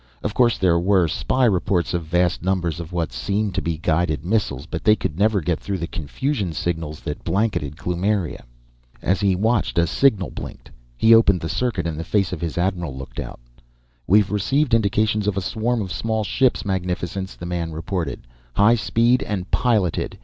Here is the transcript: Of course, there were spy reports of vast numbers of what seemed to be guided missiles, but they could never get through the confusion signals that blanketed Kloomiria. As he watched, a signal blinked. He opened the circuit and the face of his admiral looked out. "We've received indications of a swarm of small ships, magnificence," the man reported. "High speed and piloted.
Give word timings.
Of 0.23 0.33
course, 0.33 0.57
there 0.57 0.79
were 0.79 1.07
spy 1.07 1.45
reports 1.45 1.93
of 1.93 2.03
vast 2.03 2.41
numbers 2.41 2.79
of 2.79 2.91
what 2.91 3.13
seemed 3.13 3.53
to 3.53 3.61
be 3.61 3.77
guided 3.77 4.25
missiles, 4.25 4.65
but 4.65 4.83
they 4.83 4.95
could 4.95 5.19
never 5.19 5.41
get 5.41 5.59
through 5.59 5.77
the 5.77 5.85
confusion 5.85 6.53
signals 6.53 7.01
that 7.01 7.23
blanketed 7.23 7.75
Kloomiria. 7.75 8.41
As 9.03 9.19
he 9.19 9.35
watched, 9.35 9.77
a 9.77 9.85
signal 9.85 10.31
blinked. 10.31 10.71
He 10.97 11.13
opened 11.13 11.39
the 11.41 11.49
circuit 11.49 11.85
and 11.85 11.99
the 11.99 12.03
face 12.03 12.33
of 12.33 12.41
his 12.41 12.57
admiral 12.57 12.97
looked 12.97 13.19
out. 13.19 13.39
"We've 14.07 14.31
received 14.31 14.73
indications 14.73 15.27
of 15.27 15.37
a 15.37 15.39
swarm 15.41 15.83
of 15.83 15.91
small 15.91 16.23
ships, 16.23 16.65
magnificence," 16.65 17.35
the 17.35 17.45
man 17.45 17.71
reported. 17.71 18.21
"High 18.55 18.77
speed 18.77 19.21
and 19.21 19.51
piloted. 19.51 20.17